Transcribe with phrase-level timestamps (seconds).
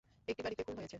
[0.27, 0.89] একটি বাড়িতে খুন হয়েছে।